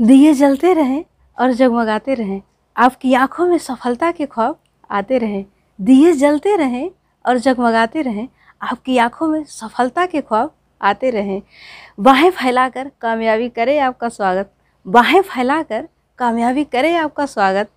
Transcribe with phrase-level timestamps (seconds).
[0.00, 1.04] दिए जलते रहें
[1.38, 2.42] और जगमगाते रहें।
[2.76, 4.58] आपकी आँखों में सफलता के ख्वाब
[4.90, 5.44] आते रहें।
[5.80, 6.90] दिए जलते रहें
[7.26, 8.28] और जगमगाते रहें।
[8.62, 11.42] आपकी आँखों में सफलता के ख्वाब आते रहें।
[12.00, 14.52] बाहें फैलाकर कामयाबी करे आपका स्वागत।
[14.86, 15.88] बाहें फैलाकर
[16.18, 17.70] कामयाबी करे आपका स्वागत।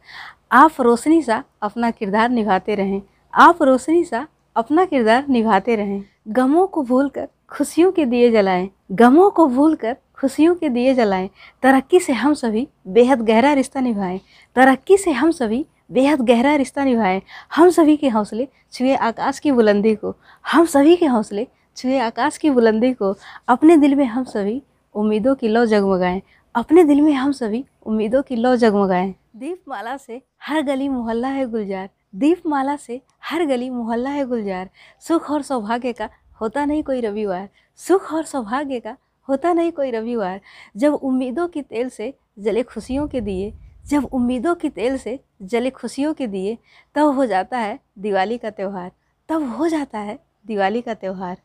[0.51, 3.01] आप रोशनी सा अपना किरदार निभाते रहें।
[3.33, 9.29] आप रोशनी सा अपना किरदार निभाते रहें। गमों को भूलकर खुशियों के दिए जलाएँ। गमों
[9.29, 11.29] को भूलकर खुशियों के दिए जलाएँ,
[11.63, 14.19] तरक्की से हम सभी बेहद गहरा रिश्ता निभाएँ,
[14.55, 17.21] तरक्की से हम सभी बेहद गहरा रिश्ता निभाएँ।
[17.55, 20.15] हम सभी के हौसले छुए आकाश की बुलंदी को,
[20.45, 23.15] हम सभी के हौसले छुए आकाश की बुलंदी को।
[23.47, 24.61] अपने दिल में हम सभी
[24.95, 26.21] उम्मीदों की लौ जगमगाएँ,
[26.55, 31.27] अपने दिल में हम सभी उम्मीदों की लौ जगमगाएँ। दीप माला से हर गली मोहल्ला
[31.27, 36.09] है गुलजार दीप माला से हर गली मोहल्ला है गुलजार। सुख और सौभाग्य का
[36.41, 37.47] होता नहीं कोई रविवार,
[37.79, 38.95] सुख और सौभाग्य का
[39.29, 40.41] होता नहीं कोई रविवार।
[40.77, 43.53] जब उम्मीदों की तेल से जले खुशियों के दिए,
[43.85, 46.57] जब उम्मीदों की तेल से जले खुशियों के दिए,
[46.95, 48.91] तब हो जाता है दिवाली का त्यौहार।
[49.29, 51.37] तब हो जाता है दिवाली का त्यौहार।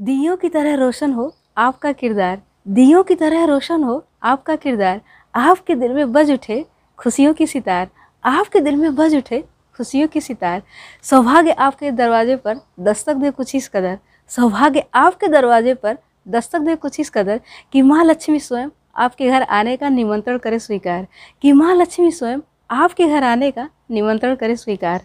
[0.00, 5.00] दियों की तरह रोशन हो आपका किरदार। दियों की तरह रोशन हो आपका किरदार।
[5.34, 6.66] आपके दिल में बज उठे
[6.98, 7.88] खुशियों की सितार।
[8.24, 9.44] आपके दिल में बज उठे
[9.76, 10.62] खुशियों की सितार।
[11.02, 16.76] सौभाग्य आपके दरवाजे पर दस्तक दे कुछ इस कदर। सौभाग्य आपके दरवाजे पर दस्तक दे
[16.76, 17.40] कुछ इस कदर
[17.72, 21.06] कि माँ लक्ष्मी स्वयं आपके घर आने का निमंत्रण करे स्वीकार।
[21.42, 22.38] कि माँ लक्ष्मी स्वयं
[22.70, 24.98] आपके घर आने का निमंत्रण करे स्वीकार।